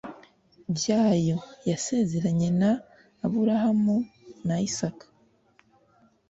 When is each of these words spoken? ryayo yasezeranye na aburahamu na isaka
ryayo 0.75 1.37
yasezeranye 1.69 2.49
na 2.61 2.71
aburahamu 3.25 3.97
na 4.47 4.55
isaka 4.67 5.05